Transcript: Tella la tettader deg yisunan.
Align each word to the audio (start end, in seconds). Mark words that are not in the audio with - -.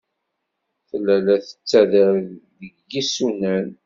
Tella 0.87 1.15
la 1.25 1.35
tettader 1.45 2.13
deg 2.59 2.73
yisunan. 2.91 3.67